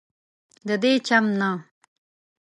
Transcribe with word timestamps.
ددې 0.67 0.93
چم 1.07 1.25
نه 1.39 1.49